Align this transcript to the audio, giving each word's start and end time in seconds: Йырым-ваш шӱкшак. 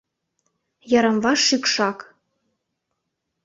Йырым-ваш 0.91 1.39
шӱкшак. 1.47 1.99